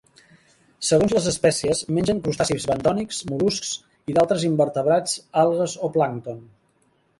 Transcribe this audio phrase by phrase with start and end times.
[0.85, 3.75] Segons les espècies, mengen crustacis bentònics, mol·luscs
[4.13, 6.45] i d'altres invertebrats, algues o plàncton.